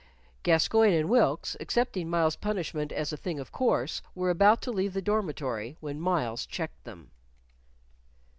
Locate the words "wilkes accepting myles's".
1.09-2.35